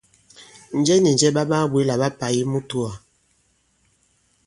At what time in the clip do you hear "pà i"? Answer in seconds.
2.19-2.41